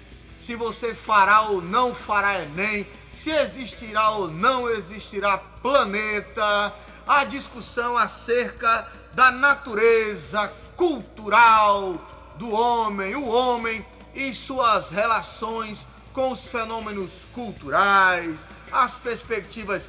[0.46, 2.88] se você fará ou não fará Enem,
[3.24, 6.74] se existirá ou não existirá planeta,
[7.08, 11.94] a discussão acerca da natureza cultural
[12.38, 15.78] do homem, o homem e suas relações
[16.14, 18.36] com os fenômenos culturais,
[18.72, 19.82] as perspectivas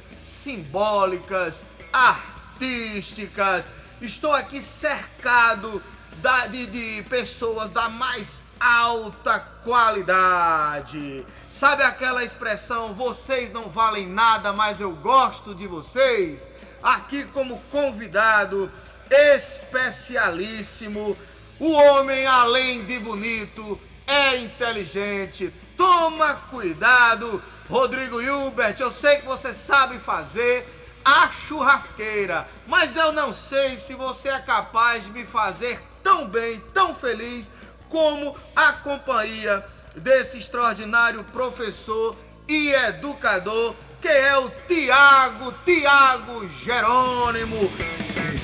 [0.43, 1.53] simbólicas,
[1.91, 3.65] artísticas.
[4.01, 5.81] Estou aqui cercado
[6.17, 8.27] da, de, de pessoas da mais
[8.59, 11.25] alta qualidade.
[11.59, 16.39] Sabe aquela expressão, vocês não valem nada, mas eu gosto de vocês?
[16.81, 18.71] Aqui como convidado
[19.09, 21.15] especialíssimo,
[21.59, 23.79] o homem além de bonito
[24.11, 25.53] é inteligente.
[25.77, 30.67] Toma cuidado, Rodrigo Hilbert, eu sei que você sabe fazer
[31.03, 36.59] a churrasqueira, mas eu não sei se você é capaz de me fazer tão bem,
[36.73, 37.45] tão feliz
[37.89, 42.15] como a companhia desse extraordinário professor
[42.47, 47.59] e educador que é o Tiago, Tiago Jerônimo.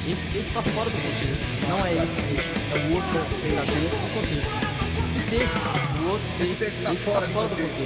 [0.07, 1.67] Esse texto está fora do contexto.
[1.67, 4.66] Não é esse é o outro.
[5.27, 5.57] Que texto?
[5.99, 7.83] O outro texto, esse está fora, tá fora do contexto.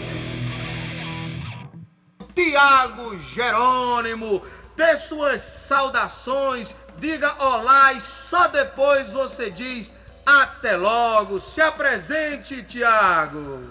[2.35, 4.43] Tiago Jerônimo,
[4.77, 6.67] dê suas saudações,
[6.99, 9.87] diga olá e só depois você diz
[10.23, 11.39] até logo.
[11.55, 13.63] Se apresente, Tiago.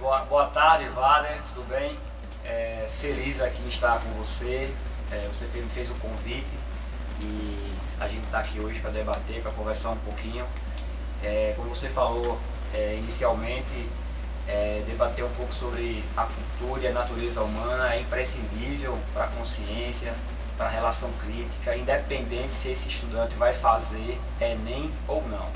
[0.00, 1.96] Boa, boa tarde, Valer, tudo bem?
[2.44, 4.68] É, feliz aqui estar com você.
[5.12, 6.58] É, você me fez o convite
[7.20, 10.44] e a gente está aqui hoje para debater, para conversar um pouquinho.
[11.22, 12.36] É, como você falou
[12.74, 13.88] é, inicialmente,
[14.48, 19.28] é, debater um pouco sobre a cultura e a natureza humana é imprescindível para a
[19.28, 20.14] consciência,
[20.56, 25.46] para a relação crítica, independente se esse estudante vai fazer Enem ou não.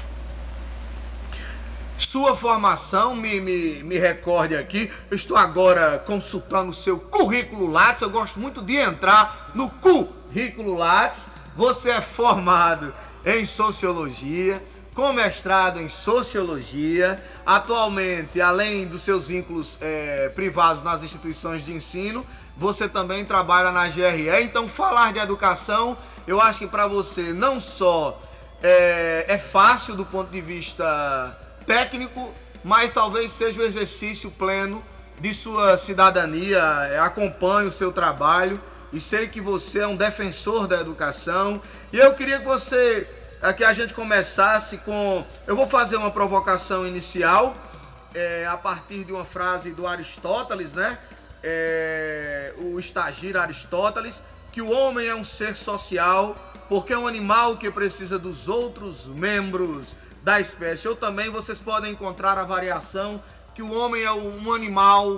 [2.11, 8.03] Sua formação, me, me, me recorde aqui, eu estou agora consultando o seu currículo Lattes,
[8.03, 11.23] eu gosto muito de entrar no currículo Lattes.
[11.57, 12.93] Você é formado
[13.25, 14.63] em Sociologia,
[14.97, 22.25] com mestrado em Sociologia, atualmente, além dos seus vínculos é, privados nas instituições de ensino,
[22.57, 25.97] você também trabalha na GRE, então falar de educação,
[26.27, 28.19] eu acho que para você não só
[28.63, 32.33] é, é, fácil do ponto de vista técnico,
[32.65, 34.83] mas talvez seja o exercício pleno
[35.21, 36.65] de sua cidadania.
[36.91, 38.59] É, acompanho o seu trabalho
[38.93, 41.61] e sei que você é um defensor da educação.
[41.93, 43.07] E eu queria que você,
[43.43, 47.55] é, que a gente começasse com, eu vou fazer uma provocação inicial
[48.15, 50.99] é, a partir de uma frase do Aristóteles, né?
[51.47, 54.15] é, o estagir Aristóteles,
[54.53, 56.35] que o homem é um ser social,
[56.69, 59.87] porque é um animal que precisa dos outros membros
[60.25, 60.89] da espécie.
[60.89, 63.23] Ou também vocês podem encontrar a variação
[63.55, 65.17] que o homem é um animal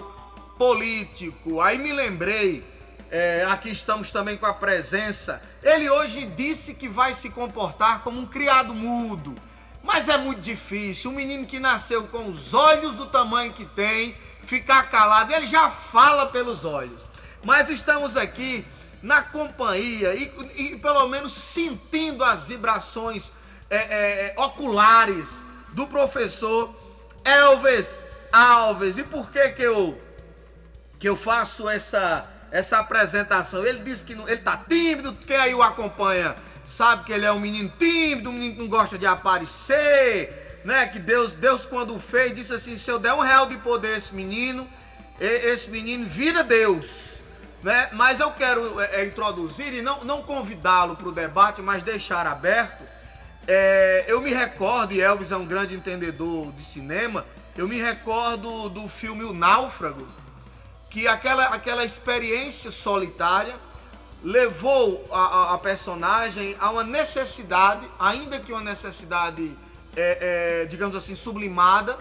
[0.58, 1.60] político.
[1.60, 2.62] Aí me lembrei,
[3.10, 5.40] é, aqui estamos também com a presença.
[5.62, 9.34] Ele hoje disse que vai se comportar como um criado mudo.
[9.82, 11.10] Mas é muito difícil.
[11.10, 14.14] Um menino que nasceu com os olhos do tamanho que tem,
[14.46, 17.00] ficar calado, ele já fala pelos olhos.
[17.46, 18.64] Mas estamos aqui
[19.02, 23.22] na companhia e, e pelo menos sentindo as vibrações
[23.70, 25.24] é, é, é, oculares
[25.72, 26.74] do professor
[27.24, 27.86] Elvis
[28.32, 28.96] Alves.
[28.98, 29.98] E por que que eu,
[30.98, 33.64] que eu faço essa, essa apresentação?
[33.64, 36.34] Ele disse que não, ele tá tímido, quem aí o acompanha
[36.76, 40.86] sabe que ele é um menino tímido, um menino que não gosta de aparecer, né?
[40.88, 43.98] Que Deus, Deus quando fez, disse assim: se eu der um real de poder a
[43.98, 44.66] esse menino,
[45.20, 46.86] esse menino vira Deus.
[47.62, 47.88] Né?
[47.92, 52.26] Mas eu quero é, é, introduzir e não, não convidá-lo para o debate, mas deixar
[52.26, 52.84] aberto.
[53.46, 57.24] É, eu me recordo, e Elvis é um grande entendedor de cinema,
[57.56, 60.06] eu me recordo do filme O Náufrago,
[60.90, 63.54] que aquela, aquela experiência solitária
[64.22, 69.56] levou a, a, a personagem a uma necessidade, ainda que uma necessidade
[69.96, 71.96] é, é, digamos assim, sublimada,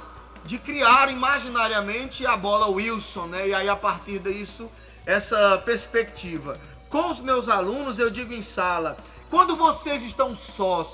[0.46, 3.50] de criar imaginariamente a bola Wilson, né?
[3.50, 4.70] E aí a partir disso,
[5.06, 6.54] essa perspectiva.
[6.90, 8.96] Com os meus alunos, eu digo em sala,
[9.30, 10.88] quando vocês estão sós,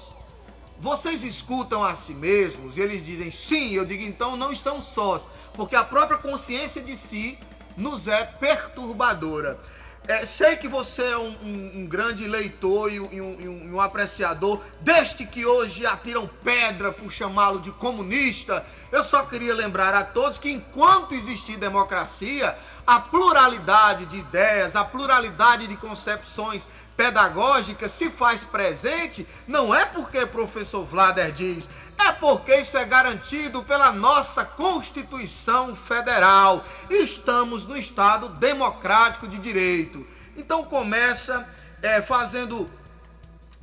[0.80, 2.76] vocês escutam a si mesmos?
[2.76, 5.22] E eles dizem sim, eu digo então não estão sós,
[5.54, 7.38] porque a própria consciência de si
[7.78, 9.58] nos é perturbadora.
[10.06, 15.26] É, sei que você é um, um, um grande leitor e um, um, apreciador deste
[15.26, 18.66] que hoje atiram pedra por chamá-lo de comunista.
[18.92, 22.54] Eu só queria lembrar a todos que enquanto existir democracia,
[22.86, 26.62] a pluralidade de ideias, a pluralidade de concepções
[26.98, 31.66] pedagógicas se faz presente, não é porque o professor Vlader diz,
[32.08, 36.64] é porque isso é garantido pela nossa Constituição Federal.
[36.90, 40.06] Estamos no Estado democrático de direito.
[40.36, 41.48] Então começa
[41.82, 42.66] é, fazendo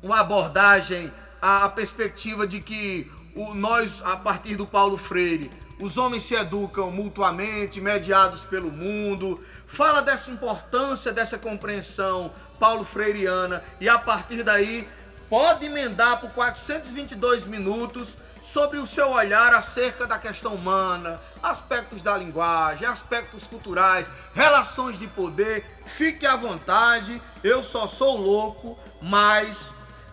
[0.01, 1.11] uma abordagem
[1.41, 5.49] à perspectiva de que o, nós, a partir do Paulo Freire,
[5.79, 9.39] os homens se educam mutuamente, mediados pelo mundo.
[9.77, 14.87] Fala dessa importância dessa compreensão paulo freireana e a partir daí
[15.27, 18.07] pode emendar por 422 minutos
[18.53, 25.07] sobre o seu olhar acerca da questão humana, aspectos da linguagem, aspectos culturais, relações de
[25.07, 25.65] poder.
[25.97, 29.55] Fique à vontade, eu só sou louco, mas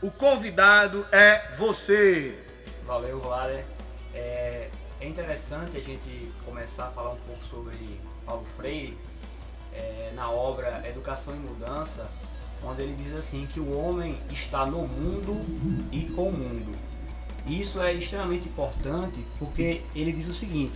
[0.02, 2.38] o convidado é você.
[2.84, 3.64] Valeu, Vlader.
[4.14, 4.70] É,
[5.00, 8.96] é interessante a gente começar a falar um pouco sobre Paulo Freire
[9.72, 12.10] é, na obra Educação e Mudança,
[12.64, 15.40] onde ele diz assim que o homem está no mundo
[15.92, 16.97] e com o mundo.
[17.46, 20.72] Isso é extremamente importante porque ele diz o seguinte,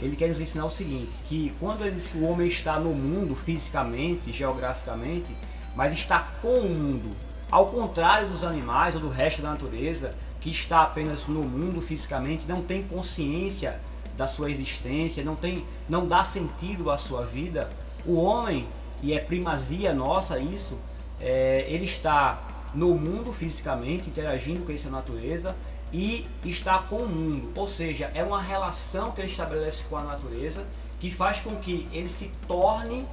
[0.00, 4.36] ele quer nos ensinar o seguinte, que quando ele o homem está no mundo fisicamente,
[4.36, 5.34] geograficamente,
[5.74, 7.10] mas está com o mundo,
[7.50, 12.44] ao contrário dos animais ou do resto da natureza, que está apenas no mundo fisicamente,
[12.46, 13.80] não tem consciência
[14.16, 17.68] da sua existência, não tem, não dá sentido à sua vida.
[18.06, 18.66] O homem,
[19.02, 20.78] e é primazia nossa isso,
[21.20, 25.54] é, ele está no mundo fisicamente, interagindo com essa natureza
[25.92, 27.52] e está com o mundo.
[27.56, 30.66] Ou seja, é uma relação que ele estabelece com a natureza
[31.00, 33.06] que faz com que ele se torne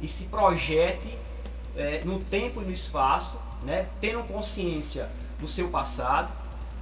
[0.00, 1.18] e se projete
[1.76, 6.32] é, no tempo e no espaço, né, tendo consciência do seu passado,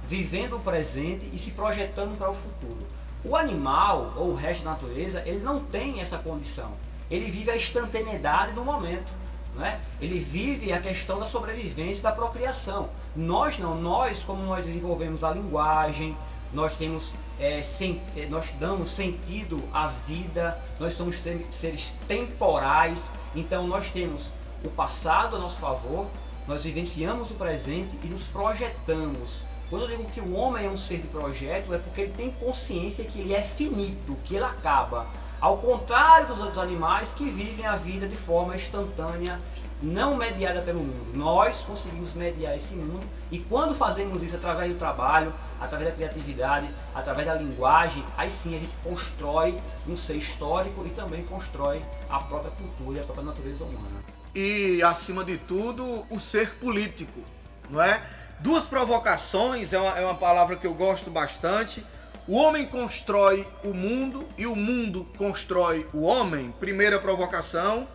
[0.07, 2.87] vivendo o presente e se projetando para o futuro.
[3.25, 6.71] O animal ou o resto da natureza, ele não tem essa condição.
[7.09, 9.11] Ele vive a instantaneidade do momento.
[9.55, 9.79] Né?
[10.01, 12.89] Ele vive a questão da sobrevivência e da procriação.
[13.15, 16.17] Nós não, nós, como nós desenvolvemos a linguagem,
[16.51, 17.03] nós temos
[17.39, 22.97] é, sem, é, nós damos sentido à vida, nós somos seres temporais,
[23.35, 24.21] então nós temos
[24.63, 26.07] o passado a nosso favor,
[26.47, 29.29] nós vivenciamos o presente e nos projetamos.
[29.69, 32.31] Quando eu digo que o homem é um ser de projeto, é porque ele tem
[32.33, 35.07] consciência que ele é finito, que ele acaba.
[35.41, 39.39] Ao contrário dos outros animais que vivem a vida de forma instantânea,
[39.81, 41.17] não mediada pelo mundo.
[41.17, 46.69] Nós conseguimos mediar esse mundo e quando fazemos isso através do trabalho, através da criatividade,
[46.93, 52.19] através da linguagem, aí sim a gente constrói um ser histórico e também constrói a
[52.19, 54.03] própria cultura e a própria natureza humana.
[54.35, 57.21] E acima de tudo, o ser político,
[57.69, 58.01] não é?
[58.39, 61.83] Duas provocações é uma, é uma palavra que eu gosto bastante
[62.25, 66.53] o homem constrói o mundo e o mundo constrói o homem?
[66.57, 67.85] Primeira provocação.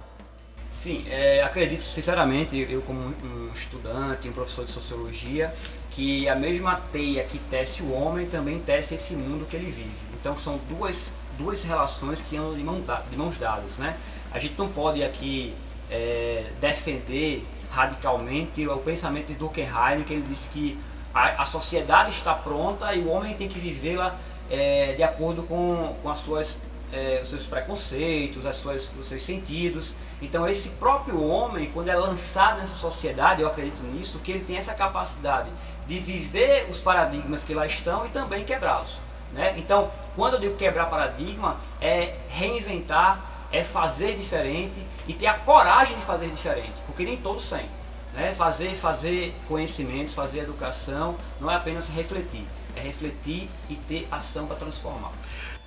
[0.82, 5.52] Sim, é, acredito sinceramente, eu como um estudante, um professor de sociologia,
[5.90, 9.90] que a mesma teia que tece o homem também tece esse mundo que ele vive.
[10.14, 10.94] Então são duas,
[11.36, 12.76] duas relações que andam de, mão,
[13.10, 13.72] de mãos dadas.
[13.76, 13.96] Né?
[14.30, 15.52] A gente não pode aqui
[15.90, 20.78] é, defender radicalmente o pensamento de Durkheim, que ele diz que
[21.12, 24.16] a, a sociedade está pronta e o homem tem que vivê-la
[24.50, 26.48] é, de acordo com, com as suas,
[26.92, 29.88] é, os seus preconceitos, as suas, os seus sentidos.
[30.20, 34.58] Então esse próprio homem, quando é lançado nessa sociedade, eu acredito nisso, que ele tem
[34.58, 35.50] essa capacidade
[35.86, 38.90] de viver os paradigmas que lá estão e também quebrá-los.
[39.32, 39.54] Né?
[39.58, 44.74] Então, quando eu digo quebrar paradigma, é reinventar, é fazer diferente
[45.06, 47.66] e ter a coragem de fazer diferente, porque nem todos têm.
[48.14, 48.34] Né?
[48.36, 52.46] Fazer, fazer conhecimentos, fazer educação, não é apenas refletir,
[52.76, 55.12] é refletir e ter ação para transformar.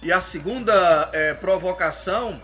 [0.04, 2.42] E a segunda é, provocação,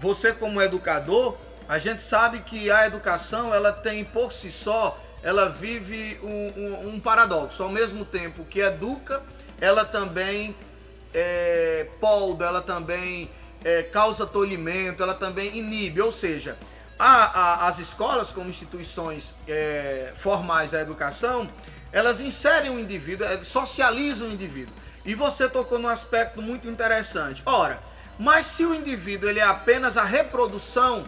[0.00, 1.36] você como educador,
[1.68, 6.94] a gente sabe que a educação ela tem por si só, ela vive um, um,
[6.94, 7.62] um paradoxo.
[7.62, 9.22] Ao mesmo tempo que educa,
[9.60, 10.54] ela também
[11.12, 13.28] é, polda, ela também
[13.64, 16.56] é, causa tolhimento, ela também inibe, ou seja,
[16.98, 21.46] a, a, as escolas, como instituições é, formais da educação,
[21.92, 24.74] elas inserem o indivíduo, é, socializam o indivíduo.
[25.04, 27.42] E você tocou num aspecto muito interessante.
[27.46, 27.78] Ora,
[28.18, 31.02] mas se o indivíduo ele é apenas a reprodução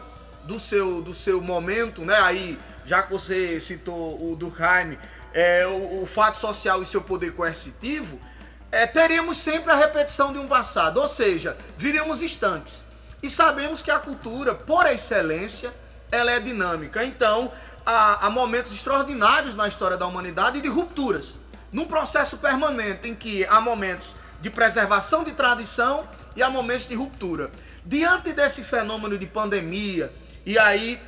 [0.44, 2.18] do seu, do seu momento, né?
[2.22, 4.98] Aí, já que você citou o Durkheim,
[5.34, 8.18] é, o, o fato social e seu poder coercitivo,
[8.70, 12.72] é, teríamos sempre a repetição de um passado, ou seja, viríamos instantes.
[13.22, 15.70] E sabemos que a cultura, por excelência,
[16.10, 17.04] ela é dinâmica.
[17.04, 17.52] Então,
[17.84, 21.24] há, há momentos extraordinários na história da humanidade e de rupturas.
[21.72, 24.06] Num processo permanente em que há momentos
[24.40, 26.02] de preservação de tradição
[26.36, 27.50] e há momentos de ruptura.
[27.84, 30.10] Diante desse fenômeno de pandemia,
[30.44, 31.00] e aí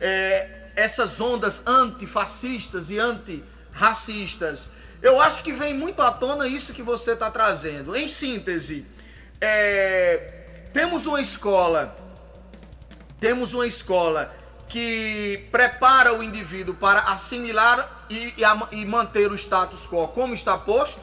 [0.00, 4.60] é, essas ondas antifascistas e antirracistas,
[5.02, 7.96] eu acho que vem muito à tona isso que você está trazendo.
[7.96, 8.86] Em síntese,
[9.40, 11.96] é, temos uma escola,
[13.18, 14.32] temos uma escola
[14.72, 20.56] que prepara o indivíduo para assimilar e, e, e manter o status quo como está
[20.56, 20.98] posto,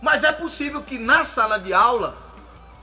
[0.00, 2.16] mas é possível que na sala de aula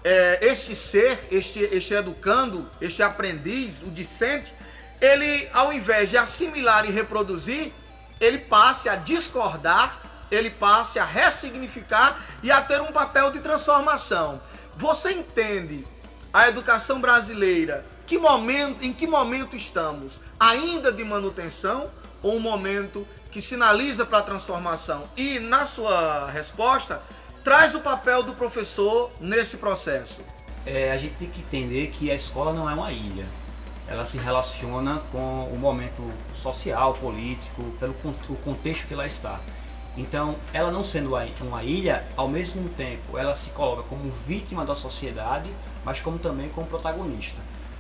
[0.04, 4.54] é, este ser, este, este educando, este aprendiz, o discente,
[5.02, 7.74] ele, ao invés de assimilar e reproduzir,
[8.22, 9.98] ele passe a discordar,
[10.30, 14.40] ele passe a ressignificar e a ter um papel de transformação.
[14.78, 15.84] Você entende
[16.32, 17.84] a educação brasileira?
[18.10, 20.12] Que momento, em que momento estamos?
[20.40, 21.84] Ainda de manutenção
[22.24, 25.04] ou um momento que sinaliza para a transformação?
[25.16, 27.04] E na sua resposta,
[27.44, 30.18] traz o papel do professor nesse processo?
[30.66, 33.28] É, a gente tem que entender que a escola não é uma ilha.
[33.88, 36.02] Ela se relaciona com o momento
[36.42, 39.40] social, político, pelo o contexto que ela está.
[39.96, 44.74] Então, ela não sendo uma ilha, ao mesmo tempo, ela se coloca como vítima da
[44.78, 45.52] sociedade,
[45.86, 47.40] mas como também como protagonista.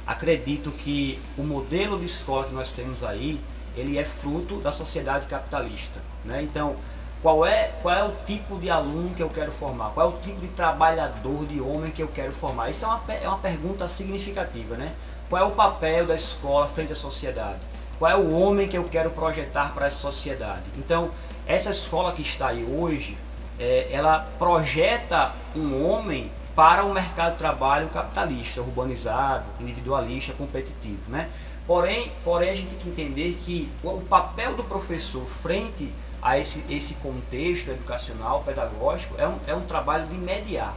[0.09, 3.39] Acredito que o modelo de escola que nós temos aí,
[3.77, 6.01] ele é fruto da sociedade capitalista.
[6.25, 6.39] Né?
[6.41, 6.75] Então,
[7.21, 9.91] qual é, qual é o tipo de aluno que eu quero formar?
[9.91, 12.71] Qual é o tipo de trabalhador, de homem que eu quero formar?
[12.71, 14.93] Isso é uma, é uma pergunta significativa, né?
[15.29, 17.59] Qual é o papel da escola frente à sociedade?
[17.99, 20.63] Qual é o homem que eu quero projetar para essa sociedade?
[20.75, 21.11] Então,
[21.45, 23.15] essa escola que está aí hoje,
[23.59, 31.29] é, ela projeta um homem para o mercado de trabalho capitalista, urbanizado, individualista, competitivo, né?
[31.65, 35.91] Porém, porém, a gente tem que entender que o papel do professor frente
[36.21, 40.75] a esse, esse contexto educacional, pedagógico, é um, é um trabalho de mediar.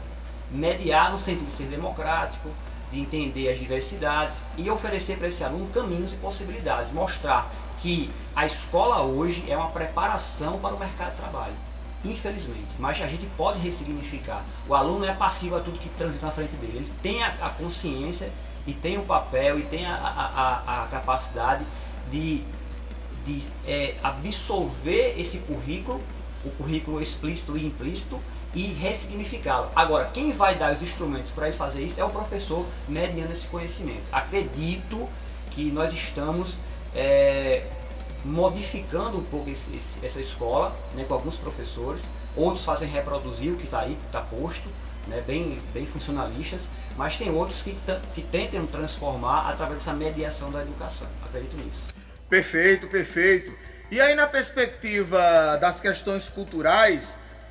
[0.51, 2.51] Mediar no sentido de ser democrático,
[2.91, 6.93] de entender as diversidades e oferecer para esse aluno caminhos e possibilidades.
[6.93, 7.51] Mostrar
[7.81, 11.72] que a escola hoje é uma preparação para o mercado de trabalho.
[12.05, 14.45] Infelizmente, mas a gente pode ressignificar.
[14.69, 16.79] O aluno é passivo a tudo que transita na frente dele.
[16.79, 18.31] Ele tem a, a consciência
[18.67, 21.65] e tem o papel e tem a, a, a capacidade
[22.11, 22.45] de
[23.25, 26.01] de é, absorver esse currículo,
[26.45, 28.21] o currículo explícito e implícito,
[28.55, 29.71] e ressignificá-lo.
[29.75, 33.47] Agora, quem vai dar os instrumentos para ele fazer isso é o professor mediando esse
[33.47, 34.03] conhecimento.
[34.13, 35.09] Acredito
[35.53, 36.53] que nós estamos
[36.95, 37.67] é,
[38.25, 42.01] modificando um pouco esse, esse, essa escola né, com alguns professores,
[42.37, 44.69] outros fazem reproduzir o que está aí, que está posto,
[45.07, 46.61] né, bem, bem funcionalistas,
[46.97, 47.77] mas tem outros que,
[48.15, 51.09] que tentam transformar através dessa mediação da educação.
[51.25, 51.83] Acredito nisso.
[52.29, 53.53] Perfeito, perfeito.
[53.91, 57.03] E aí, na perspectiva das questões culturais,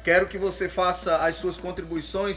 [0.04, 2.36] quero que você faça as suas contribuições,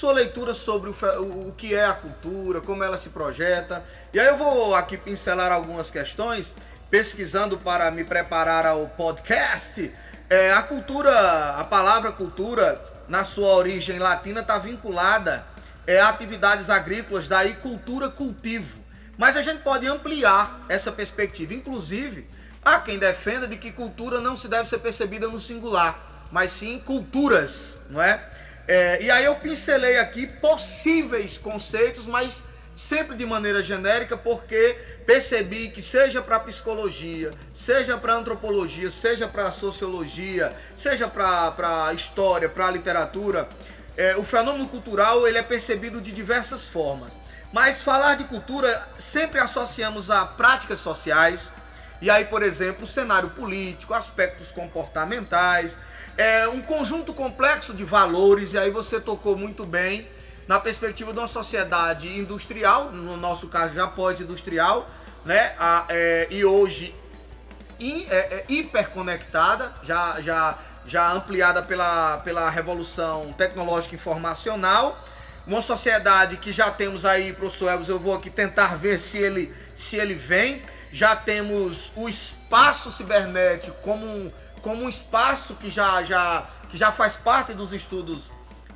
[0.00, 3.84] sua leitura sobre o, o que é a cultura, como ela se projeta.
[4.14, 6.46] E aí, eu vou aqui pincelar algumas questões,
[6.92, 9.90] pesquisando para me preparar ao podcast.
[10.28, 15.42] É, a cultura, a palavra cultura, na sua origem latina, está vinculada
[15.86, 18.68] é, a atividades agrícolas, daí cultura, cultivo.
[19.16, 21.54] Mas a gente pode ampliar essa perspectiva.
[21.54, 22.26] Inclusive,
[22.62, 25.98] há quem defenda de que cultura não se deve ser percebida no singular,
[26.30, 27.50] mas sim culturas,
[27.88, 28.22] não é?
[28.68, 32.30] é e aí eu pincelei aqui possíveis conceitos, mas
[32.92, 37.30] sempre de maneira genérica, porque percebi que seja para psicologia,
[37.64, 40.50] seja para antropologia, seja para sociologia,
[40.82, 43.48] seja para história, para literatura,
[43.96, 47.10] é, o fenômeno cultural ele é percebido de diversas formas.
[47.50, 51.40] Mas falar de cultura sempre associamos a práticas sociais,
[52.02, 55.72] e aí, por exemplo, o cenário político, aspectos comportamentais,
[56.18, 60.06] é um conjunto complexo de valores, e aí você tocou muito bem
[60.52, 64.86] na perspectiva de uma sociedade industrial, no nosso caso já pós-industrial,
[65.24, 65.54] né?
[65.58, 66.94] A, é, e hoje
[67.80, 74.94] in, é, é, hiperconectada, já, já, já ampliada pela, pela revolução tecnológica informacional
[75.46, 79.52] uma sociedade que já temos aí, professor Elvis, eu vou aqui tentar ver se ele,
[79.88, 80.60] se ele vem.
[80.92, 84.30] Já temos o espaço cibernético como um,
[84.60, 88.22] como um espaço que já, já, que já faz parte dos estudos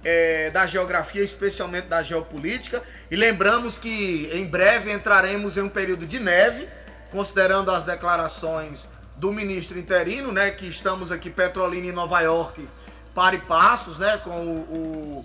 [0.07, 2.81] é, da geografia, especialmente da geopolítica.
[3.11, 6.69] E lembramos que em breve entraremos em um período de neve,
[7.11, 8.79] considerando as declarações
[9.17, 12.69] do ministro interino, né, que estamos aqui Petrolina em Nova York,
[13.13, 15.25] para e passos, né, com o, o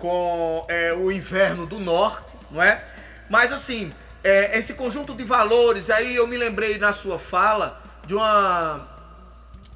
[0.00, 2.82] com é, o inverno do norte, não é?
[3.30, 3.90] Mas assim,
[4.22, 8.95] é, esse conjunto de valores, aí eu me lembrei na sua fala de uma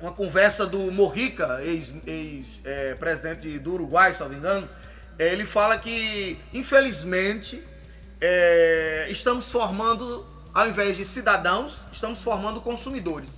[0.01, 4.69] uma conversa do Morrica, ex-presidente ex, é, do Uruguai, se não me engano,
[5.19, 7.63] é, ele fala que, infelizmente,
[8.21, 13.29] é, estamos formando, ao invés de cidadãos, estamos formando consumidores.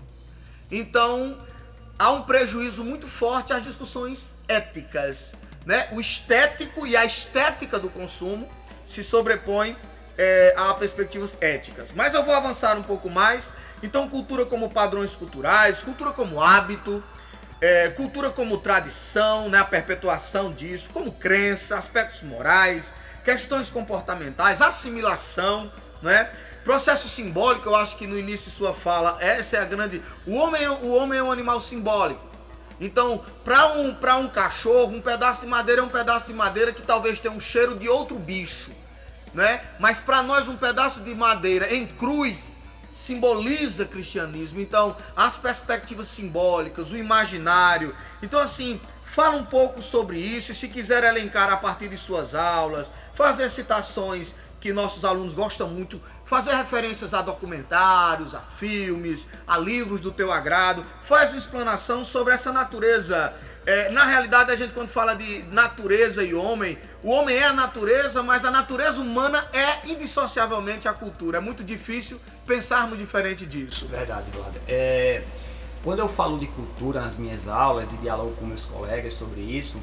[0.70, 1.36] Então,
[1.98, 5.16] há um prejuízo muito forte às discussões éticas.
[5.66, 5.88] Né?
[5.92, 8.48] O estético e a estética do consumo
[8.94, 9.76] se sobrepõem
[10.16, 11.88] é, a perspectivas éticas.
[11.94, 13.42] Mas eu vou avançar um pouco mais.
[13.82, 17.02] Então, cultura como padrões culturais, cultura como hábito,
[17.60, 22.82] é, cultura como tradição, né, a perpetuação disso, como crença, aspectos morais,
[23.24, 25.70] questões comportamentais, assimilação,
[26.00, 26.30] né?
[26.64, 30.00] Processo simbólico, eu acho que no início de sua fala, essa é a grande.
[30.26, 32.20] O homem, é, o homem é um animal simbólico.
[32.80, 36.82] Então, para um, um cachorro, um pedaço de madeira é um pedaço de madeira que
[36.82, 38.70] talvez tenha um cheiro de outro bicho,
[39.34, 39.60] né?
[39.78, 42.36] Mas para nós, um pedaço de madeira em cruz
[43.12, 44.60] simboliza cristianismo.
[44.60, 47.94] Então, as perspectivas simbólicas, o imaginário.
[48.22, 48.80] Então, assim,
[49.14, 50.54] fala um pouco sobre isso.
[50.54, 54.28] Se quiser elencar a partir de suas aulas, fazer citações
[54.60, 60.32] que nossos alunos gostam muito, fazer referências a documentários, a filmes, a livros do teu
[60.32, 63.34] agrado, faz uma explanação sobre essa natureza.
[63.64, 67.52] É, na realidade, a gente quando fala de natureza e homem, o homem é a
[67.52, 71.38] natureza, mas a natureza humana é indissociavelmente a cultura.
[71.38, 73.86] É muito difícil pensarmos diferente disso.
[73.86, 74.58] Verdade, Eduardo.
[74.68, 75.22] É,
[75.84, 79.76] quando eu falo de cultura nas minhas aulas e dialogo com meus colegas sobre isso,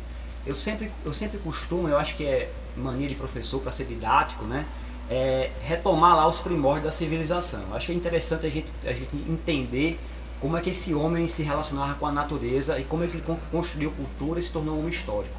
[0.45, 4.45] eu sempre, eu sempre costumo, eu acho que é mania de professor para ser didático,
[4.47, 4.65] né?
[5.09, 7.61] é, retomar lá os primórdios da civilização.
[7.73, 9.99] Acho que é interessante a gente, a gente entender
[10.41, 13.39] como é que esse homem se relacionava com a natureza e como é que ele
[13.51, 15.35] construiu cultura e se tornou um homem histórico.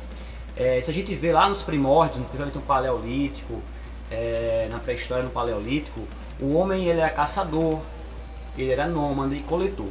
[0.57, 3.63] É, se a gente vê lá nos primórdios, principalmente no Paleolítico,
[4.11, 6.07] é, na pré-história no Paleolítico,
[6.43, 7.81] o homem ele era caçador,
[8.59, 9.89] ele era nômade e coletor.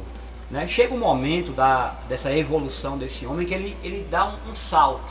[0.50, 0.68] Né?
[0.68, 5.08] Chega um momento da, dessa evolução desse homem que ele, ele dá um, um salto,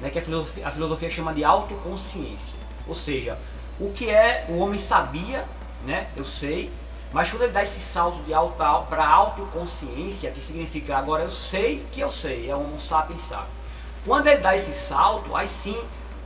[0.00, 0.10] né?
[0.10, 2.60] que a filosofia, a filosofia chama de autoconsciência.
[2.86, 3.38] Ou seja,
[3.78, 5.44] o que é o homem sabia,
[5.84, 6.08] né?
[6.16, 6.70] Eu sei,
[7.12, 11.84] mas quando ele dá esse salto de alta para autoconsciência, que significa agora eu sei
[11.92, 13.60] que eu sei, é um sapiens sapiens.
[14.04, 15.76] Quando ele dá esse salto, aí sim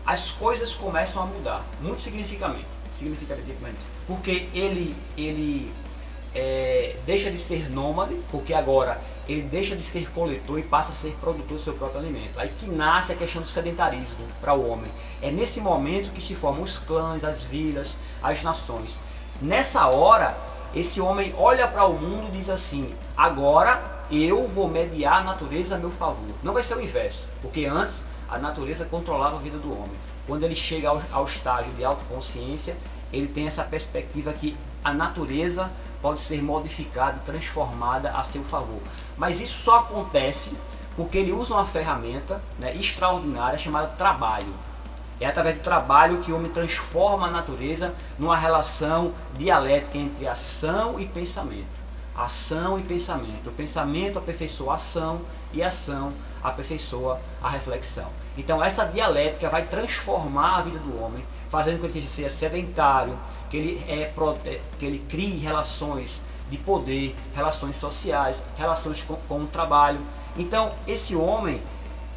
[0.06, 2.66] as coisas começam a mudar, muito significativamente,
[2.98, 5.72] significativamente, porque ele ele
[6.34, 11.00] é, deixa de ser nômade, porque agora ele deixa de ser coletor e passa a
[11.00, 12.38] ser produtor do seu próprio alimento.
[12.38, 14.90] Aí que nasce a questão do sedentarismo para o homem.
[15.22, 17.88] É nesse momento que se formam os clãs, as vilas,
[18.22, 18.90] as nações.
[19.40, 20.36] Nessa hora,
[20.74, 25.76] esse homem olha para o mundo e diz assim: agora eu vou mediar a natureza
[25.76, 26.34] a meu favor.
[26.42, 27.94] Não vai ser o inverso, porque antes
[28.28, 29.96] a natureza controlava a vida do homem.
[30.26, 32.76] Quando ele chega ao, ao estágio de autoconsciência,
[33.12, 35.70] ele tem essa perspectiva que a natureza
[36.02, 38.80] pode ser modificada, transformada a seu favor.
[39.16, 40.50] Mas isso só acontece
[40.96, 44.52] porque ele usa uma ferramenta né, extraordinária chamada trabalho.
[45.20, 50.98] É através do trabalho que o homem transforma a natureza numa relação dialética entre ação
[50.98, 51.84] e pensamento.
[52.16, 53.48] Ação e pensamento.
[53.48, 55.22] O pensamento aperfeiçoa a ação
[55.52, 56.08] e a ação
[56.42, 58.10] aperfeiçoa a reflexão.
[58.36, 63.16] Então essa dialética vai transformar a vida do homem, fazendo com que ele seja sedentário,
[63.50, 64.12] que ele, é,
[64.78, 66.10] que ele crie relações
[66.50, 70.00] de poder, relações sociais, relações com, com o trabalho.
[70.36, 71.60] Então esse homem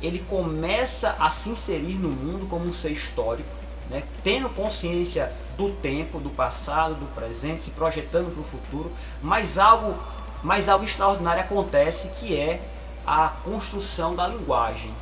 [0.02, 3.50] ele começa a se inserir no mundo como um ser histórico,
[3.90, 4.04] né?
[4.24, 9.96] tendo consciência do tempo, do passado, do presente, se projetando para o futuro, mas algo,
[10.44, 12.62] mas algo extraordinário acontece que é
[13.06, 14.94] a construção da linguagem.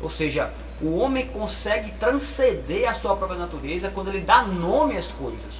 [0.00, 5.10] Ou seja, o homem consegue transcender a sua própria natureza quando ele dá nome às
[5.12, 5.58] coisas.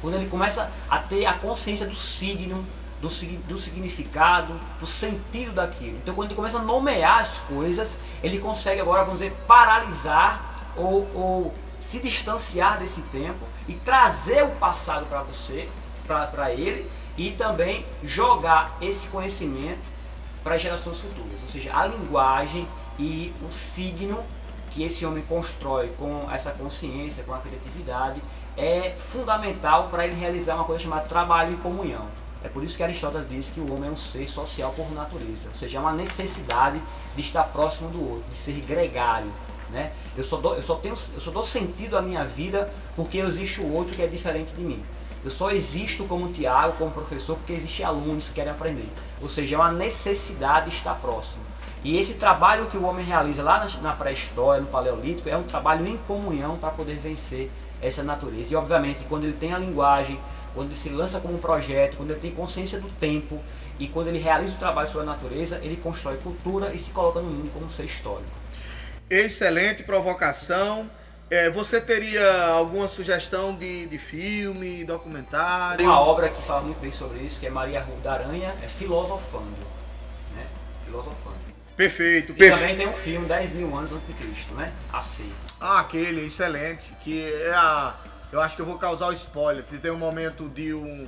[0.00, 2.64] Quando ele começa a ter a consciência do signo,
[3.00, 5.96] do, do significado, do sentido daquilo.
[5.98, 7.88] Então, quando ele começa a nomear as coisas,
[8.22, 11.54] ele consegue agora, vamos dizer, paralisar ou, ou
[11.90, 15.68] se distanciar desse tempo e trazer o passado para você,
[16.06, 19.80] para ele, e também jogar esse conhecimento
[20.42, 21.38] para gerações futuras.
[21.42, 22.66] Ou seja, a linguagem
[22.98, 24.22] e o signo
[24.70, 28.22] que esse homem constrói com essa consciência, com a criatividade,
[28.56, 32.06] é fundamental para ele realizar uma coisa chamada trabalho em comunhão.
[32.42, 35.48] É por isso que Aristóteles diz que o homem é um ser social por natureza,
[35.52, 36.80] ou seja, é uma necessidade
[37.14, 39.30] de estar próximo do outro, de ser gregário.
[39.70, 39.92] né?
[40.16, 43.60] Eu só dou, eu só tenho, eu só dou sentido à minha vida porque existe
[43.60, 44.82] o outro que é diferente de mim.
[45.22, 48.88] Eu só existo como Tiago, como professor, porque existem alunos que querem aprender.
[49.20, 51.42] Ou seja, é uma necessidade estar próximo.
[51.84, 55.86] E esse trabalho que o homem realiza lá na pré-história, no Paleolítico, é um trabalho
[55.86, 58.46] em comunhão para poder vencer essa natureza.
[58.50, 60.18] E obviamente, quando ele tem a linguagem,
[60.54, 63.40] quando ele se lança como um projeto, quando ele tem consciência do tempo
[63.78, 67.20] e quando ele realiza o trabalho sobre a natureza, ele constrói cultura e se coloca
[67.20, 68.30] no mundo como um ser histórico.
[69.08, 70.88] Excelente provocação.
[71.30, 75.86] É, você teria alguma sugestão de, de filme, documentário?
[75.86, 78.66] Uma obra que fala muito bem sobre isso, que é Maria Rua da Aranha, é
[78.66, 79.56] Filosofando.
[80.34, 80.44] Né?
[80.84, 81.38] Filosofando.
[81.76, 82.60] Perfeito, e perfeito.
[82.60, 84.72] também tem um filme 10 mil anos antes de Cristo, né?
[84.92, 85.32] Assim.
[85.60, 86.82] Ah, aquele, excelente.
[87.04, 87.94] Que é a.
[88.32, 91.06] Eu acho que eu vou causar o spoiler, que tem um momento de um.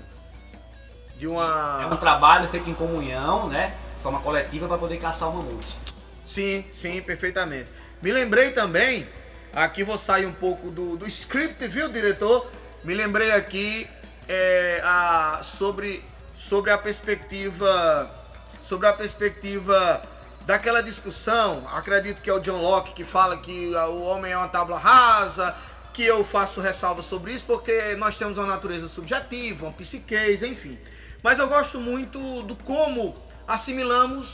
[1.17, 1.81] De uma.
[1.83, 3.75] É um trabalho feito em comunhão, né?
[4.03, 5.93] Forma coletiva para poder caçar uma música.
[6.35, 7.71] Sim, sim, perfeitamente.
[8.03, 9.07] Me lembrei também
[9.55, 12.51] Aqui vou sair um pouco do, do script, viu, diretor?
[12.83, 13.87] Me lembrei aqui
[14.27, 16.03] é, a, sobre,
[16.49, 18.11] sobre a perspectiva
[18.67, 20.01] sobre a perspectiva
[20.47, 21.69] daquela discussão.
[21.73, 25.55] Acredito que é o John Locke que fala que o homem é uma tábua rasa,
[25.95, 30.79] que eu faço ressalva sobre isso porque nós temos uma natureza subjetiva, uma psiquez, enfim.
[31.23, 33.15] Mas eu gosto muito do como
[33.47, 34.27] assimilamos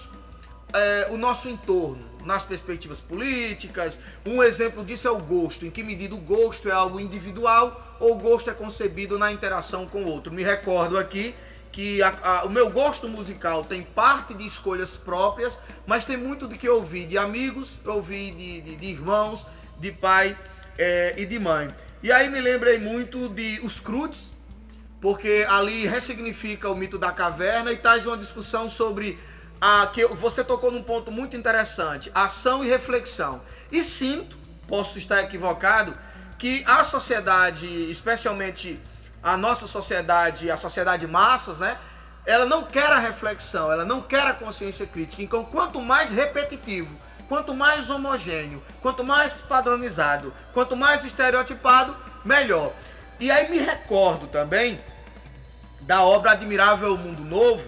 [0.72, 3.92] é, o nosso entorno nas perspectivas políticas.
[4.26, 5.64] Um exemplo disso é o gosto.
[5.66, 9.86] Em que medida o gosto é algo individual ou o gosto é concebido na interação
[9.86, 10.32] com o outro.
[10.32, 11.34] Me recordo aqui
[11.72, 15.52] que a, a, o meu gosto musical tem parte de escolhas próprias,
[15.86, 19.40] mas tem muito do que ouvir de amigos, ouvir de, de, de irmãos,
[19.78, 20.36] de pai
[20.78, 21.68] é, e de mãe.
[22.02, 24.18] E aí me lembrei muito de Os Crudes,
[25.00, 29.18] porque ali ressignifica o mito da caverna e traz uma discussão sobre
[29.60, 33.40] a, que você tocou num ponto muito interessante, ação e reflexão.
[33.70, 35.92] E sinto, posso estar equivocado,
[36.38, 38.80] que a sociedade, especialmente
[39.22, 41.78] a nossa sociedade, a sociedade massas, né?
[42.26, 45.22] Ela não quer a reflexão, ela não quer a consciência crítica.
[45.22, 46.94] Então, quanto mais repetitivo,
[47.28, 52.72] quanto mais homogêneo, quanto mais padronizado, quanto mais estereotipado, melhor.
[53.20, 54.78] E aí me recordo também
[55.82, 57.64] da obra Admirável Mundo Novo,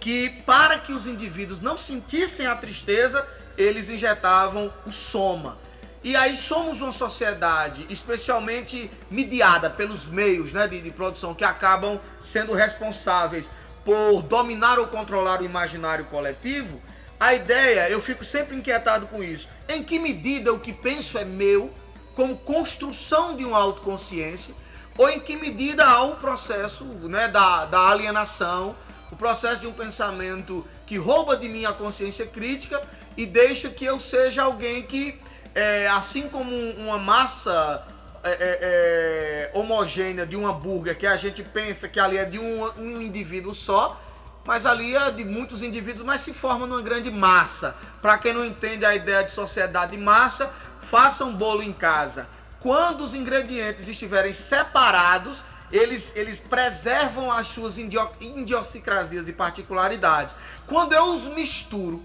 [0.00, 3.26] que para que os indivíduos não sentissem a tristeza,
[3.56, 5.56] eles injetavam o soma.
[6.04, 11.98] E aí somos uma sociedade especialmente mediada pelos meios né, de, de produção que acabam
[12.30, 13.46] sendo responsáveis
[13.82, 16.78] por dominar ou controlar o imaginário coletivo.
[17.18, 19.48] A ideia, eu fico sempre inquietado com isso.
[19.66, 21.72] Em que medida o que penso é meu,
[22.14, 24.54] como construção de uma autoconsciência,
[24.98, 28.76] ou em que medida há um processo né, da, da alienação
[29.14, 32.80] o processo de um pensamento que rouba de mim a consciência crítica
[33.16, 35.14] e deixa que eu seja alguém que,
[35.54, 37.86] é, assim como uma massa
[38.24, 42.38] é, é, é, homogênea de um hambúrguer, que a gente pensa que ali é de
[42.38, 44.00] um, um indivíduo só,
[44.46, 47.74] mas ali é de muitos indivíduos, mas se forma numa grande massa.
[48.02, 50.50] Para quem não entende a ideia de sociedade massa,
[50.90, 52.26] faça um bolo em casa.
[52.60, 55.38] Quando os ingredientes estiverem separados,
[55.70, 60.34] eles, eles preservam as suas idiosincrasias e particularidades.
[60.66, 62.02] Quando eu os misturo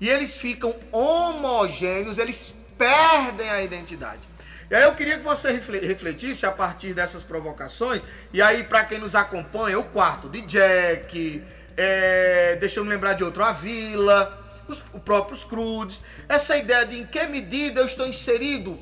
[0.00, 2.36] e eles ficam homogêneos, eles
[2.76, 4.20] perdem a identidade.
[4.70, 8.98] E aí eu queria que você refletisse a partir dessas provocações, e aí para quem
[8.98, 11.42] nos acompanha, o quarto de Jack,
[11.76, 15.96] é, deixa eu me lembrar de outro, a Vila, os, os próprios Crudes,
[16.28, 18.76] essa ideia de em que medida eu estou inserido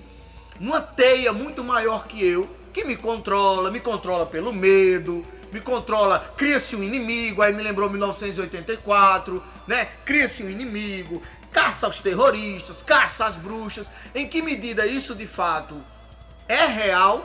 [0.59, 6.19] numa teia muito maior que eu, que me controla, me controla pelo medo, me controla,
[6.37, 9.89] cria-se um inimigo, aí me lembrou 1984, né?
[10.05, 11.23] Cria-se um inimigo,
[11.55, 13.87] caça aos terroristas, caça às bruxas.
[14.15, 15.81] Em que medida isso de fato
[16.49, 17.23] é real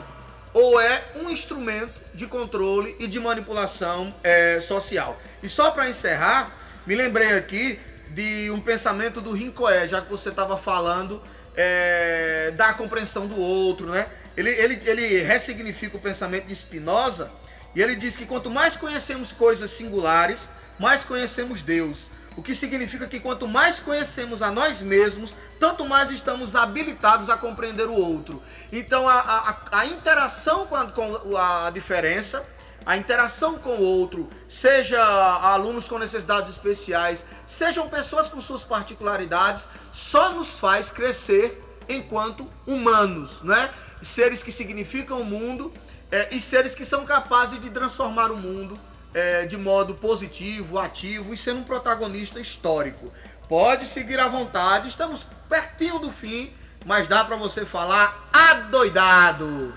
[0.54, 5.18] ou é um instrumento de controle e de manipulação é, social?
[5.42, 6.52] E só para encerrar,
[6.86, 7.78] me lembrei aqui
[8.10, 11.20] de um pensamento do Rincoé, já que você estava falando
[11.56, 14.06] é, da compreensão do outro, né?
[14.36, 17.30] Ele, ele, ele ressignifica o pensamento de Spinoza
[17.74, 20.38] e ele diz que quanto mais conhecemos coisas singulares,
[20.78, 22.09] mais conhecemos Deus.
[22.36, 27.36] O que significa que quanto mais conhecemos a nós mesmos, tanto mais estamos habilitados a
[27.36, 28.42] compreender o outro.
[28.72, 32.42] Então a, a, a interação com a, com a diferença,
[32.86, 34.28] a interação com o outro,
[34.60, 37.18] seja alunos com necessidades especiais,
[37.58, 39.62] sejam pessoas com suas particularidades,
[40.10, 43.70] só nos faz crescer enquanto humanos, né?
[44.14, 45.72] Seres que significam o mundo
[46.10, 48.78] é, e seres que são capazes de transformar o mundo
[49.14, 53.12] é, de modo positivo, ativo e sendo um protagonista histórico.
[53.48, 56.52] Pode seguir à vontade, estamos pertinho do fim
[56.86, 59.72] mas dá para você falar adoidado.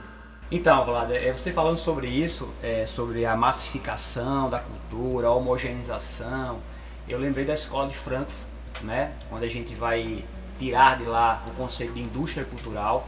[0.51, 6.59] Então, Vlad, é, você falando sobre isso, é, sobre a massificação da cultura, a homogeneização,
[7.07, 9.13] eu lembrei da escola de Frankfurt, né?
[9.29, 10.23] Quando a gente vai
[10.59, 13.07] tirar de lá o conceito de indústria cultural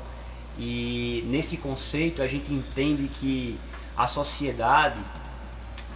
[0.58, 3.60] e nesse conceito a gente entende que
[3.96, 5.00] a sociedade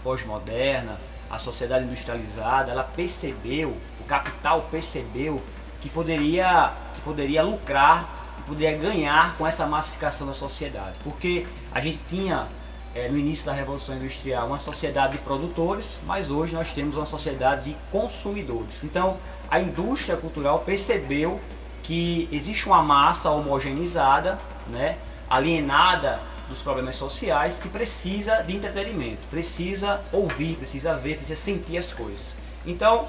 [0.03, 0.97] pós-moderna,
[1.29, 5.41] a sociedade industrializada, ela percebeu, o capital percebeu
[5.81, 10.95] que poderia, que poderia lucrar, que poderia ganhar com essa massificação da sociedade.
[11.03, 12.47] Porque a gente tinha
[12.95, 17.05] é, no início da Revolução Industrial uma sociedade de produtores, mas hoje nós temos uma
[17.05, 18.73] sociedade de consumidores.
[18.83, 19.15] Então
[19.49, 21.39] a indústria cultural percebeu
[21.83, 24.97] que existe uma massa homogeneizada, né,
[25.29, 31.93] alienada dos problemas sociais que precisa de entretenimento, precisa ouvir, precisa ver, precisa sentir as
[31.93, 32.21] coisas.
[32.65, 33.07] Então,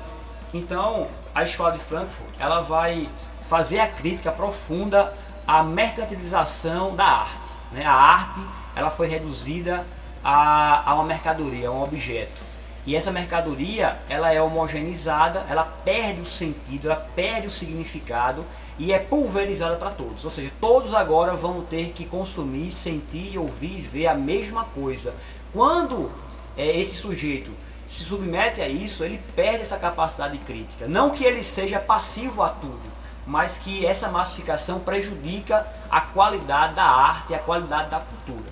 [0.52, 3.08] então a escola de Frankfurt ela vai
[3.48, 5.12] fazer a crítica profunda
[5.46, 7.40] à mercantilização da arte.
[7.72, 7.84] Né?
[7.84, 8.40] A arte
[8.76, 9.84] ela foi reduzida
[10.22, 12.50] a, a uma mercadoria, a um objeto.
[12.86, 18.44] E essa mercadoria ela é homogeneizada, ela perde o sentido, ela perde o significado
[18.80, 20.24] e é pulverizada para todos.
[20.24, 25.12] Ou seja, todos agora vão ter que consumir, sentir, ouvir e ver a mesma coisa.
[25.52, 26.10] Quando
[26.56, 27.50] é, esse sujeito
[27.94, 30.88] se submete a isso, ele perde essa capacidade crítica.
[30.88, 32.80] Não que ele seja passivo a tudo,
[33.26, 38.50] mas que essa massificação prejudica a qualidade da arte e a qualidade da cultura.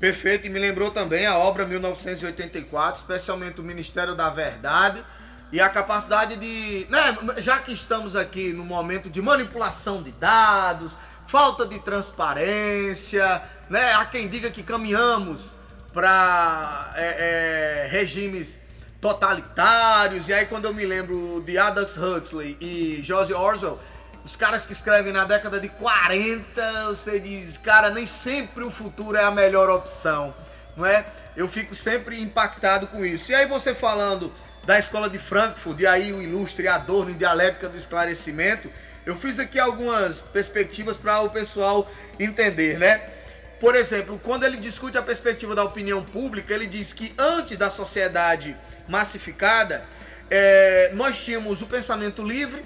[0.00, 5.04] Perfeito, e me lembrou também a obra 1984, especialmente o Ministério da Verdade,
[5.52, 10.90] e a capacidade de, né, já que estamos aqui no momento de manipulação de dados,
[11.30, 15.42] falta de transparência, né, há quem diga que caminhamos
[15.92, 18.48] para é, é, regimes
[18.98, 23.78] totalitários, e aí quando eu me lembro de Aldous Huxley e George Orwell,
[24.24, 29.18] os caras que escrevem na década de 40, você diz, cara, nem sempre o futuro
[29.18, 30.32] é a melhor opção,
[30.76, 31.04] não é?
[31.36, 33.30] Eu fico sempre impactado com isso.
[33.30, 34.32] E aí você falando
[34.64, 38.70] da Escola de Frankfurt, e aí o ilustre Adorno em Dialética do Esclarecimento,
[39.04, 43.04] eu fiz aqui algumas perspectivas para o pessoal entender, né?
[43.60, 47.70] Por exemplo, quando ele discute a perspectiva da opinião pública, ele diz que antes da
[47.70, 48.56] sociedade
[48.88, 49.82] massificada,
[50.30, 52.62] é, nós tínhamos o pensamento livre,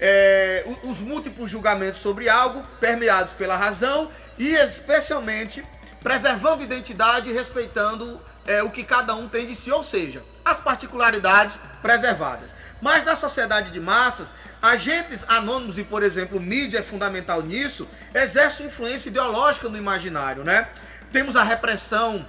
[0.00, 5.62] é, os múltiplos julgamentos sobre algo, permeados pela razão e especialmente
[6.02, 10.58] preservando identidade e respeitando é, o que cada um tem de si, ou seja, as
[10.62, 12.48] particularidades preservadas.
[12.82, 14.28] Mas na sociedade de massas,
[14.60, 20.66] agentes anônimos e, por exemplo, mídia é fundamental nisso, exercem influência ideológica no imaginário, né?
[21.10, 22.26] Temos a repressão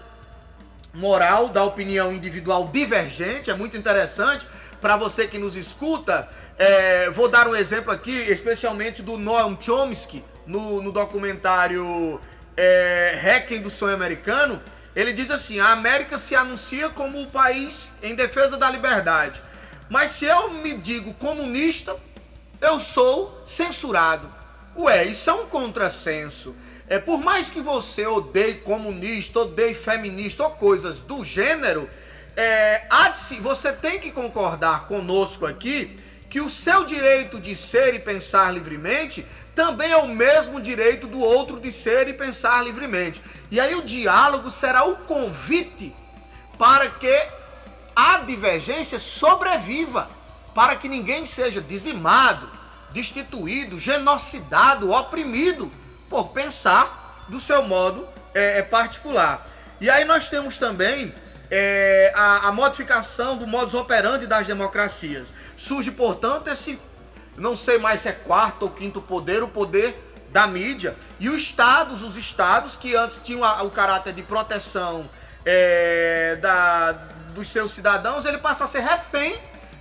[0.94, 4.46] moral da opinião individual divergente, é muito interessante
[4.80, 6.30] para você que nos escuta.
[6.58, 12.20] É, vou dar um exemplo aqui, especialmente do Noam Chomsky, no, no documentário
[12.56, 14.62] é, Hacking do Sonho Americano,
[14.96, 17.70] ele diz assim: a América se anuncia como o país
[18.06, 19.42] em defesa da liberdade.
[19.90, 21.96] Mas se eu me digo comunista,
[22.62, 24.30] eu sou censurado.
[24.78, 26.56] Ué, isso é um contrassenso.
[26.88, 31.88] É por mais que você odeie comunista, odeie feminista ou coisas do gênero,
[32.38, 32.84] é,
[33.42, 35.98] você tem que concordar conosco aqui
[36.30, 41.20] que o seu direito de ser e pensar livremente também é o mesmo direito do
[41.20, 43.22] outro de ser e pensar livremente.
[43.50, 45.94] E aí o diálogo será o convite
[46.58, 47.28] para que
[47.96, 50.10] a divergência sobreviva,
[50.54, 52.50] para que ninguém seja dizimado,
[52.92, 55.72] destituído, genocidado, oprimido
[56.10, 59.46] por pensar do seu modo é, é particular.
[59.80, 61.14] E aí nós temos também
[61.52, 65.28] é, a, a modificação do modus operandi das democracias.
[65.68, 66.80] Surge, portanto, esse
[67.38, 69.96] não sei mais se é quarto ou quinto poder, o poder
[70.32, 70.96] da mídia.
[71.20, 75.06] E os estados, os estados que antes tinham o caráter de proteção
[75.46, 76.92] é, da,
[77.34, 79.38] dos seus cidadãos, ele passa a ser refém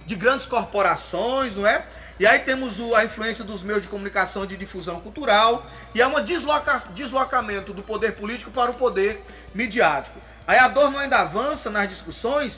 [0.07, 1.85] de grandes corporações, não é?
[2.19, 6.07] E aí temos o, a influência dos meios de comunicação de difusão cultural e há
[6.07, 9.21] um desloca, deslocamento do poder político para o poder
[9.55, 10.21] midiático.
[10.47, 12.53] Aí a Adorno ainda avança nas discussões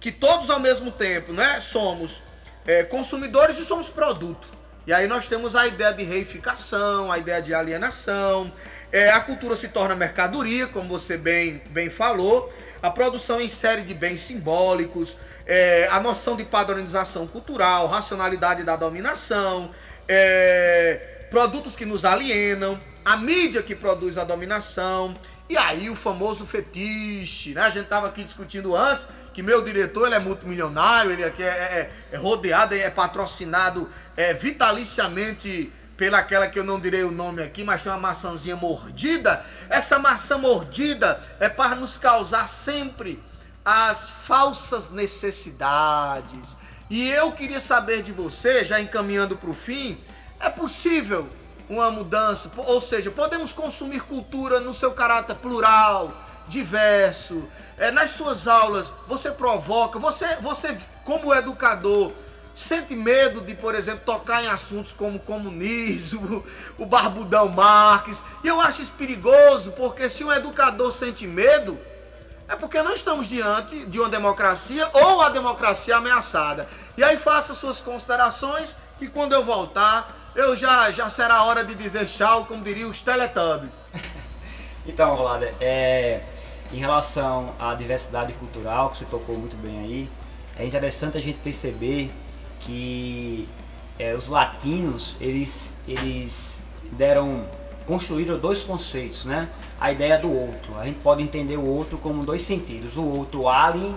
[0.00, 2.14] que todos ao mesmo tempo né, somos
[2.66, 4.46] é, consumidores e somos produto.
[4.86, 8.52] E aí nós temos a ideia de reificação, a ideia de alienação,
[8.94, 13.82] é, a cultura se torna mercadoria, como você bem, bem falou, a produção em série
[13.82, 15.12] de bens simbólicos,
[15.44, 19.72] é, a noção de padronização cultural, racionalidade da dominação,
[20.08, 25.12] é, produtos que nos alienam, a mídia que produz a dominação,
[25.50, 27.62] e aí o famoso fetiche, né?
[27.62, 31.48] A gente estava aqui discutindo antes que meu diretor ele é multimilionário, ele aqui é,
[31.48, 37.42] é, é rodeado, é patrocinado é, vitaliciamente pela aquela que eu não direi o nome
[37.42, 39.44] aqui, mas tem uma maçãzinha mordida.
[39.68, 43.22] Essa maçã mordida é para nos causar sempre
[43.64, 46.42] as falsas necessidades.
[46.90, 49.98] E eu queria saber de você, já encaminhando para o fim,
[50.40, 51.28] é possível
[51.68, 52.50] uma mudança?
[52.56, 56.12] Ou seja, podemos consumir cultura no seu caráter plural,
[56.48, 57.48] diverso.
[57.78, 62.12] É, nas suas aulas, você provoca, você, você como educador,
[62.68, 66.44] sente medo de, por exemplo, tocar em assuntos como comunismo,
[66.78, 68.16] o Barbudão Marques.
[68.42, 71.78] E eu acho isso perigoso, porque se um educador sente medo,
[72.48, 76.68] é porque nós estamos diante de uma democracia ou a democracia ameaçada.
[76.96, 81.74] E aí faça suas considerações que quando eu voltar, eu já, já será hora de
[81.74, 83.72] dizer tchau, como diriam os Teletubbies.
[84.86, 86.22] então, Rolada, é,
[86.72, 90.10] em relação à diversidade cultural, que você tocou muito bem aí,
[90.58, 92.10] é interessante a gente perceber
[92.64, 93.48] que
[93.98, 95.50] é, os latinos, eles,
[95.86, 96.32] eles
[96.92, 97.46] deram,
[97.86, 99.48] construíram dois conceitos, né?
[99.80, 100.78] A ideia do outro.
[100.78, 103.94] A gente pode entender o outro como dois sentidos, o outro alien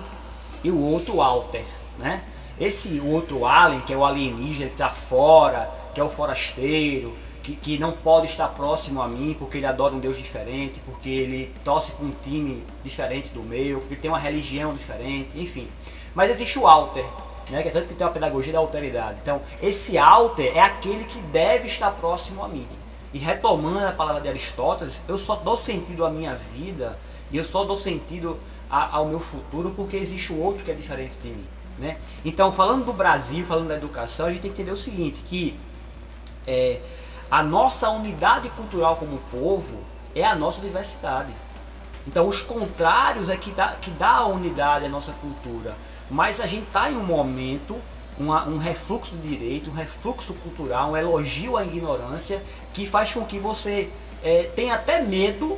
[0.63, 1.65] e o outro alter,
[1.97, 2.17] né?
[2.59, 7.55] Esse outro alien, que é o alienígena que está fora, que é o forasteiro, que,
[7.55, 11.53] que não pode estar próximo a mim porque ele adora um Deus diferente, porque ele
[11.63, 15.67] torce com um time diferente do meu, porque tem uma religião diferente, enfim.
[16.13, 17.05] Mas existe o alter,
[17.49, 19.19] né, que é tanto que tem uma pedagogia da alteridade.
[19.21, 22.67] Então, esse alter é aquele que deve estar próximo a mim.
[23.13, 26.97] E retomando a palavra de Aristóteles, eu só dou sentido à minha vida
[27.31, 28.37] e eu só dou sentido
[28.69, 31.45] a, ao meu futuro porque existe o outro que é diferente de mim.
[31.79, 31.97] Né?
[32.25, 35.57] Então, falando do Brasil, falando da educação, a gente tem que entender o seguinte, que
[36.45, 36.81] é,
[37.29, 39.83] a nossa unidade cultural como povo
[40.15, 41.33] é a nossa diversidade.
[42.07, 45.75] Então, os contrários é que dá, que dá a unidade à nossa cultura.
[46.09, 47.75] Mas a gente está em um momento,
[48.17, 52.41] uma, um refluxo de direito, um refluxo cultural, um elogio à ignorância,
[52.73, 53.89] que faz com que você
[54.23, 55.57] é, tenha até medo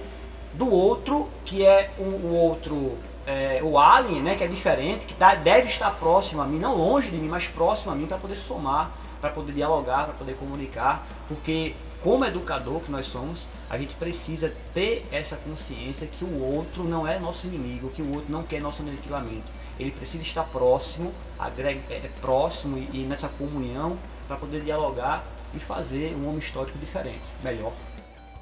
[0.53, 5.13] do outro, que é o, o outro, é, o alien, né, que é diferente, que
[5.13, 8.17] tá, deve estar próximo a mim, não longe de mim, mas próximo a mim para
[8.17, 13.77] poder somar, para poder dialogar, para poder comunicar, porque como educador que nós somos, a
[13.77, 18.31] gente precisa ter essa consciência que o outro não é nosso inimigo, que o outro
[18.31, 19.45] não quer nosso negativamente.
[19.79, 25.59] Ele precisa estar próximo, é, é, próximo e, e nessa comunhão para poder dialogar e
[25.59, 27.73] fazer um homem histórico diferente, melhor.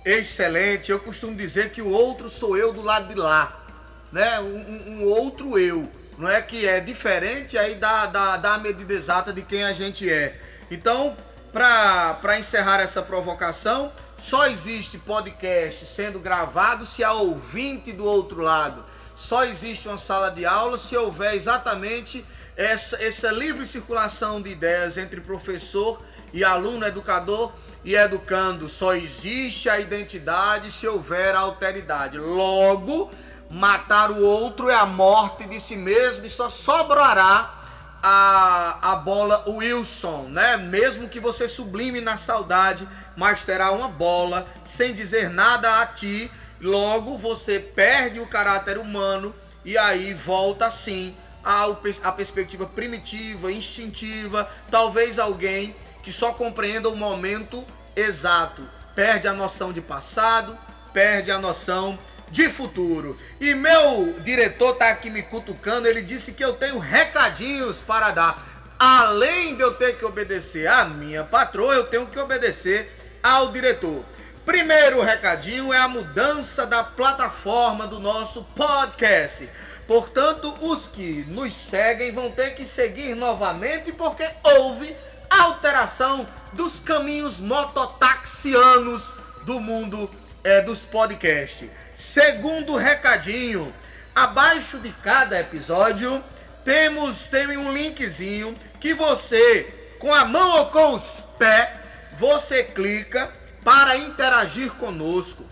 [0.03, 0.89] Excelente.
[0.89, 3.65] Eu costumo dizer que o outro sou eu do lado de lá,
[4.11, 4.39] né?
[4.39, 5.83] Um, um outro eu,
[6.17, 9.73] não é que é diferente aí dá, dá, dá a medida exata de quem a
[9.73, 10.33] gente é.
[10.71, 11.15] Então,
[11.51, 13.91] para encerrar essa provocação,
[14.29, 18.83] só existe podcast sendo gravado se há ouvinte do outro lado.
[19.23, 22.23] Só existe uma sala de aula se houver exatamente
[22.55, 26.01] essa, essa livre circulação de ideias entre professor
[26.33, 27.53] e aluno, educador
[27.83, 28.69] e educando.
[28.71, 32.17] Só existe a identidade se houver a alteridade.
[32.17, 33.11] Logo,
[33.49, 37.53] matar o outro é a morte de si mesmo e só sobrará
[38.01, 40.57] a, a bola Wilson, né?
[40.57, 46.29] Mesmo que você sublime na saudade, mas terá uma bola sem dizer nada a ti.
[46.61, 55.17] Logo você perde o caráter humano e aí volta sim à perspectiva primitiva, instintiva, talvez
[55.17, 57.63] alguém que só compreenda o momento
[57.95, 58.61] exato,
[58.95, 60.57] perde a noção de passado,
[60.93, 61.97] perde a noção
[62.31, 63.17] de futuro.
[63.39, 68.45] E meu diretor tá aqui me cutucando, ele disse que eu tenho recadinhos para dar.
[68.79, 72.91] Além de eu ter que obedecer à minha patroa, eu tenho que obedecer
[73.23, 74.03] ao diretor.
[74.47, 79.45] Primeiro recadinho é a mudança da plataforma do nosso podcast.
[79.85, 84.95] Portanto, os que nos seguem vão ter que seguir novamente porque houve
[85.29, 89.03] alteração dos caminhos mototaxianos
[89.45, 90.09] do mundo
[90.45, 91.69] é, dos podcasts.
[92.13, 93.67] Segundo recadinho,
[94.15, 96.23] abaixo de cada episódio
[96.63, 99.67] temos tem um linkzinho que você,
[99.99, 101.03] com a mão ou com os
[101.37, 101.77] pés,
[102.17, 105.43] você clica para interagir conosco,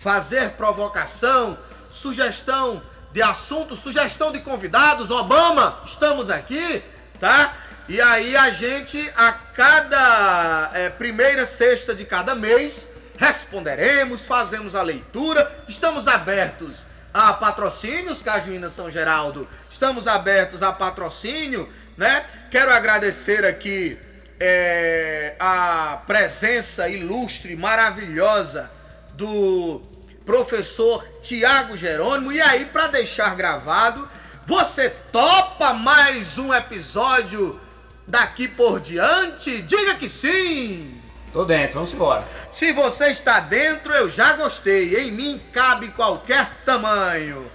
[0.00, 1.58] fazer provocação,
[2.00, 2.80] sugestão
[3.12, 6.80] de assunto, sugestão de convidados, Obama, estamos aqui,
[7.18, 7.50] tá?
[7.88, 12.72] E aí a gente, a cada é, primeira sexta de cada mês,
[13.18, 16.76] responderemos, fazemos a leitura, estamos abertos
[17.12, 21.68] a patrocínios, Cajuína São Geraldo, estamos abertos a patrocínio,
[21.98, 22.24] né?
[22.52, 23.98] Quero agradecer aqui
[24.40, 28.70] é, a presença ilustre, maravilhosa
[29.14, 29.80] do
[30.24, 32.32] professor Tiago Jerônimo.
[32.32, 34.08] E aí, para deixar gravado,
[34.46, 37.58] você topa mais um episódio
[38.06, 39.62] daqui por diante?
[39.62, 41.00] Diga que sim!
[41.32, 42.24] Tô dentro, vamos embora.
[42.58, 44.94] Se você está dentro, eu já gostei.
[44.96, 47.50] Em mim cabe qualquer tamanho.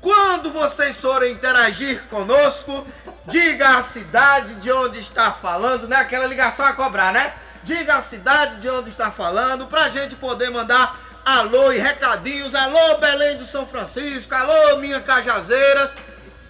[0.00, 2.86] Quando vocês forem interagir conosco,
[3.28, 5.96] diga a cidade de onde está falando, né?
[5.96, 7.34] Aquela ligação a cobrar, né?
[7.64, 12.54] Diga a cidade de onde está falando, pra gente poder mandar alô e recadinhos.
[12.54, 14.34] Alô, Belém do São Francisco.
[14.34, 15.92] Alô, minha Cajazeira.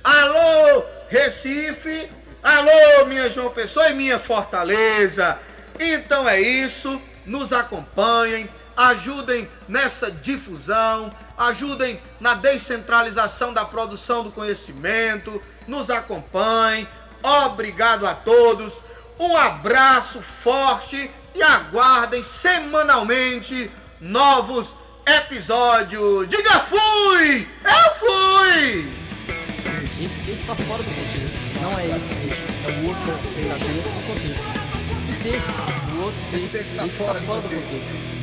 [0.05, 2.09] Alô, Recife.
[2.43, 5.39] Alô, minha João Pessoa e minha Fortaleza.
[5.79, 7.01] Então é isso.
[7.27, 8.49] Nos acompanhem
[8.81, 16.87] ajudem nessa difusão, ajudem na descentralização da produção do conhecimento, nos acompanhem.
[17.23, 18.73] Obrigado a todos,
[19.19, 24.67] um abraço forte e aguardem semanalmente novos
[25.07, 26.29] episódios.
[26.29, 27.49] Diga fui!
[27.65, 28.91] Eu fui!
[30.03, 31.63] Esse texto está fora do contexto.
[31.63, 34.61] Não é esse texto, é o outro verdadeiro do contexto.
[35.93, 38.20] O outro texto, esse está fora do contexto.